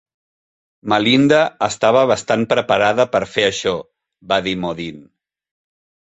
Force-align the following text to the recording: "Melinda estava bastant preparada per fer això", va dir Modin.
"Melinda 0.91 1.41
estava 1.65 1.99
bastant 2.11 2.45
preparada 2.53 3.05
per 3.15 3.21
fer 3.33 3.45
això", 3.49 3.73
va 4.33 4.39
dir 4.47 4.55
Modin. 4.63 5.05